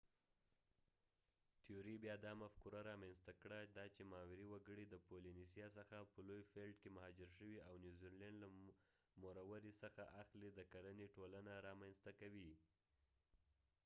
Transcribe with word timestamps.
تیوري 1.65 1.95
بیا 2.03 2.15
دا 2.25 2.31
مفکوره 2.43 2.81
رامینځته 2.89 3.33
کړه 3.41 3.59
دا 3.77 3.85
چې 3.95 4.01
ماوري 4.13 4.45
وګړي 4.49 4.85
د 4.89 4.95
پولینیسیا 5.07 5.67
څخه 5.77 5.97
په 6.13 6.19
لوی 6.27 6.43
فیلټ 6.51 6.75
کې 6.81 6.89
مهاجر 6.95 7.29
شوي 7.37 7.57
او 7.67 7.73
نیوزیلینډ 7.85 8.35
له 8.43 8.47
موروري 9.21 9.73
څخه 9.83 10.01
اخلي 10.21 10.49
د 10.53 10.59
کرنې 10.73 11.07
ټولنه 11.15 11.51
رامینځته 11.67 12.11
کوي 12.19 12.51